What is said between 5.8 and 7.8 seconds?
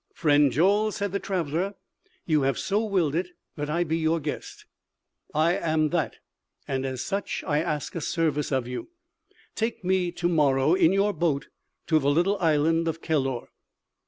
that, and, as such, I